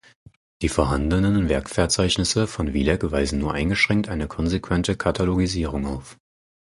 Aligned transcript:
Die 0.63 0.67
vorhandenen 0.69 1.47
Werkverzeichnisse 1.47 2.47
von 2.47 2.73
Vilec 2.73 3.11
weisen 3.11 3.37
nur 3.37 3.53
eingeschränkt 3.53 4.09
eine 4.09 4.27
konsequente 4.27 4.97
Katalogisierung 4.97 5.85
auf. 5.85 6.17